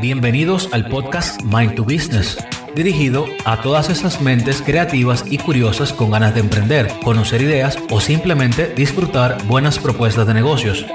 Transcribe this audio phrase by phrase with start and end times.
[0.00, 2.36] Bienvenidos al podcast Mind to Business,
[2.74, 8.00] dirigido a todas esas mentes creativas y curiosas con ganas de emprender, conocer ideas o
[8.00, 10.86] simplemente disfrutar buenas propuestas de negocios.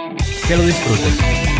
[0.47, 1.51] Que lo disfruten.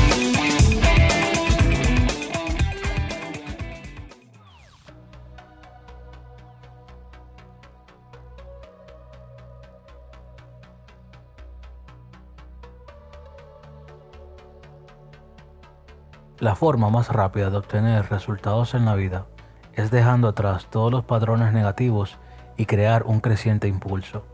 [16.42, 19.28] La forma más rápida de obtener resultados en la vida
[19.74, 22.18] es dejando atrás todos los patrones negativos
[22.58, 24.26] y crear un creciente impulso.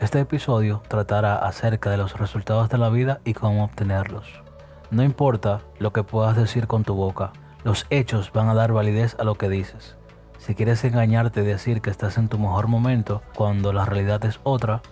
[0.00, 4.42] Este episodio tratará acerca de los resultados de la vida y cómo obtenerlos.
[4.90, 7.32] No importa lo que puedas decir con tu boca,
[7.62, 9.96] los hechos van a dar validez a lo que dices.
[10.38, 14.40] Si quieres engañarte y decir que estás en tu mejor momento cuando la realidad es
[14.42, 14.82] otra,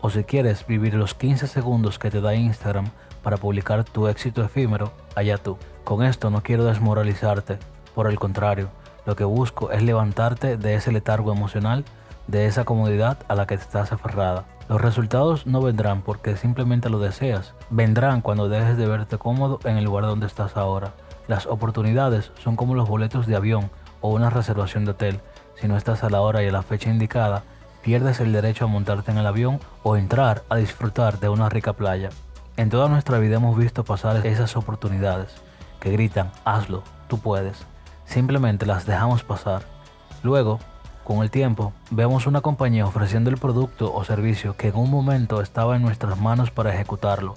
[0.00, 2.90] o si quieres vivir los 15 segundos que te da Instagram
[3.24, 5.58] para publicar tu éxito efímero, allá tú.
[5.82, 7.58] Con esto no quiero desmoralizarte,
[7.94, 8.68] por el contrario,
[9.06, 11.84] lo que busco es levantarte de ese letargo emocional,
[12.26, 14.44] de esa comodidad a la que estás aferrada.
[14.68, 19.76] Los resultados no vendrán porque simplemente lo deseas, vendrán cuando dejes de verte cómodo en
[19.76, 20.92] el lugar donde estás ahora.
[21.26, 23.70] Las oportunidades son como los boletos de avión
[24.00, 25.20] o una reservación de hotel.
[25.56, 27.42] Si no estás a la hora y a la fecha indicada,
[27.82, 31.74] pierdes el derecho a montarte en el avión o entrar a disfrutar de una rica
[31.74, 32.08] playa.
[32.56, 35.34] En toda nuestra vida hemos visto pasar esas oportunidades
[35.80, 37.66] que gritan, hazlo, tú puedes.
[38.04, 39.62] Simplemente las dejamos pasar.
[40.22, 40.60] Luego,
[41.02, 45.40] con el tiempo, vemos una compañía ofreciendo el producto o servicio que en un momento
[45.40, 47.34] estaba en nuestras manos para ejecutarlo.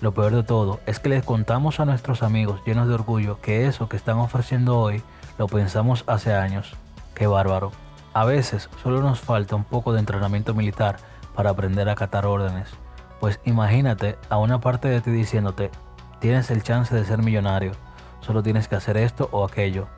[0.00, 3.68] Lo peor de todo es que les contamos a nuestros amigos llenos de orgullo que
[3.68, 5.00] eso que están ofreciendo hoy
[5.38, 6.74] lo pensamos hace años.
[7.14, 7.70] ¡Qué bárbaro!
[8.14, 10.96] A veces solo nos falta un poco de entrenamiento militar
[11.36, 12.68] para aprender a acatar órdenes.
[13.20, 15.70] Pues imagínate a una parte de ti diciéndote,
[16.20, 17.72] tienes el chance de ser millonario,
[18.20, 19.88] solo tienes que hacer esto o aquello.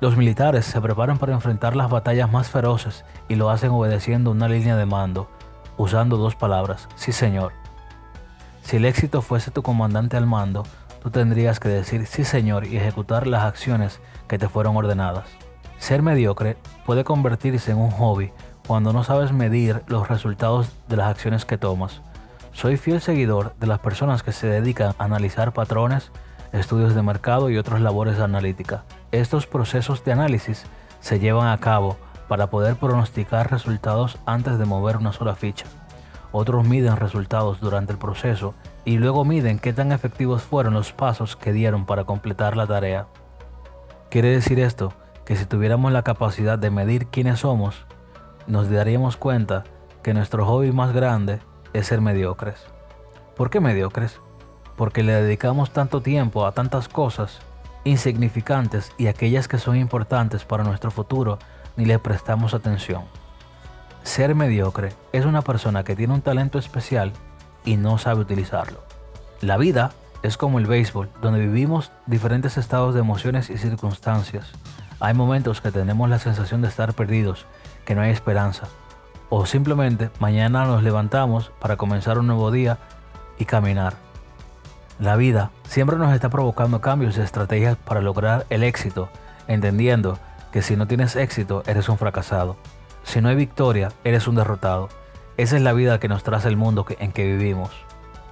[0.00, 4.48] Los militares se preparan para enfrentar las batallas más feroces y lo hacen obedeciendo una
[4.48, 5.28] línea de mando,
[5.76, 7.52] usando dos palabras, sí señor.
[8.62, 10.64] Si el éxito fuese tu comandante al mando,
[11.02, 15.26] tú tendrías que decir sí señor y ejecutar las acciones que te fueron ordenadas.
[15.78, 18.32] Ser mediocre puede convertirse en un hobby
[18.66, 22.02] cuando no sabes medir los resultados de las acciones que tomas.
[22.52, 26.10] Soy fiel seguidor de las personas que se dedican a analizar patrones,
[26.52, 28.82] estudios de mercado y otras labores analíticas.
[29.12, 30.64] Estos procesos de análisis
[31.00, 35.66] se llevan a cabo para poder pronosticar resultados antes de mover una sola ficha.
[36.32, 38.54] Otros miden resultados durante el proceso
[38.84, 43.06] y luego miden qué tan efectivos fueron los pasos que dieron para completar la tarea.
[44.10, 44.92] Quiere decir esto
[45.24, 47.86] que si tuviéramos la capacidad de medir quiénes somos,
[48.46, 49.64] nos daríamos cuenta
[50.02, 51.40] que nuestro hobby más grande
[51.78, 52.66] es ser mediocres.
[53.36, 54.20] ¿Por qué mediocres?
[54.78, 57.40] porque le dedicamos tanto tiempo a tantas cosas
[57.84, 61.38] insignificantes y aquellas que son importantes para nuestro futuro
[61.76, 63.02] ni le prestamos atención.
[64.04, 67.12] Ser mediocre es una persona que tiene un talento especial
[67.64, 68.80] y no sabe utilizarlo.
[69.40, 69.90] La vida
[70.22, 74.52] es como el béisbol, donde vivimos diferentes estados de emociones y circunstancias.
[75.00, 77.46] Hay momentos que tenemos la sensación de estar perdidos,
[77.84, 78.68] que no hay esperanza.
[79.30, 82.78] O simplemente mañana nos levantamos para comenzar un nuevo día
[83.38, 83.94] y caminar.
[84.98, 89.10] La vida siempre nos está provocando cambios y estrategias para lograr el éxito,
[89.46, 90.18] entendiendo
[90.50, 92.56] que si no tienes éxito eres un fracasado.
[93.04, 94.88] Si no hay victoria, eres un derrotado.
[95.36, 97.70] Esa es la vida que nos traza el mundo en que vivimos.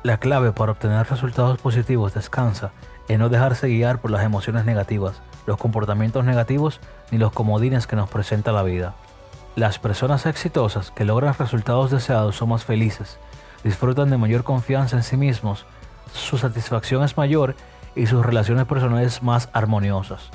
[0.03, 2.73] La clave para obtener resultados positivos descansa
[3.09, 6.81] en no dejarse guiar por las emociones negativas, los comportamientos negativos
[7.11, 8.95] ni los comodines que nos presenta la vida.
[9.57, 13.19] Las personas exitosas que logran resultados deseados son más felices,
[13.65, 15.67] disfrutan de mayor confianza en sí mismos
[16.13, 17.55] su satisfacción es mayor
[17.95, 20.31] y sus relaciones personales más armoniosas.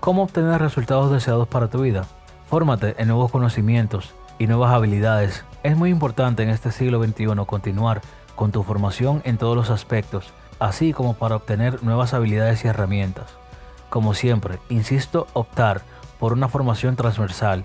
[0.00, 2.04] ¿Cómo obtener resultados deseados para tu vida?
[2.48, 5.44] Fórmate en nuevos conocimientos y nuevas habilidades.
[5.62, 8.00] Es muy importante en este siglo XXI continuar
[8.34, 13.26] con tu formación en todos los aspectos, así como para obtener nuevas habilidades y herramientas.
[13.88, 15.82] Como siempre, insisto optar
[16.18, 17.64] por una formación transversal,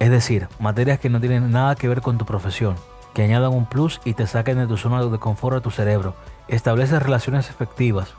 [0.00, 2.74] es decir, materias que no tienen nada que ver con tu profesión,
[3.14, 6.16] que añadan un plus y te saquen de tu zona de confort a tu cerebro
[6.50, 8.14] Establece relaciones efectivas.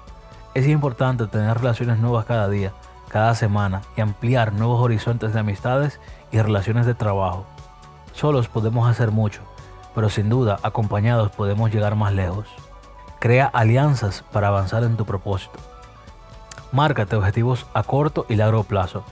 [0.54, 2.72] Es importante tener relaciones nuevas cada día,
[3.10, 6.00] cada semana y ampliar nuevos horizontes de amistades
[6.32, 7.46] y relaciones de trabajo.
[8.14, 9.42] Solos podemos hacer mucho,
[9.94, 12.48] pero sin duda acompañados podemos llegar más lejos.
[13.20, 15.60] Crea alianzas para avanzar en tu propósito.
[16.72, 19.04] Márcate objetivos a corto y largo plazo.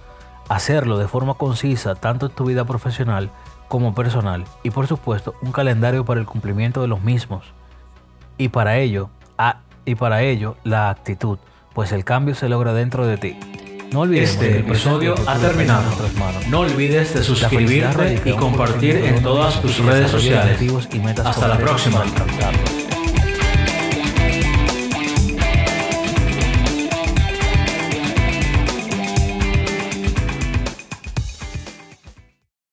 [0.50, 3.30] Hacerlo de forma concisa tanto en tu vida profesional
[3.68, 7.46] como personal y por supuesto un calendario para el cumplimiento de los mismos.
[8.38, 9.10] Y para ello,
[9.86, 11.38] y para ello la actitud,
[11.74, 13.38] pues el cambio se logra dentro de ti.
[13.92, 15.90] No olvides este episodio ha terminado.
[16.50, 20.60] No olvides de suscribirte y compartir en todas tus redes sociales.
[21.24, 22.04] Hasta la próxima.